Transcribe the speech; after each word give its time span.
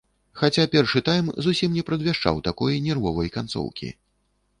Хаця 0.39 0.63
першы 0.75 1.01
тайм 1.09 1.27
зусім 1.47 1.75
не 1.79 1.83
прадвяшчаў 1.89 2.41
такой 2.47 2.81
нервовай 2.87 3.31
канцоўкі. 3.37 3.91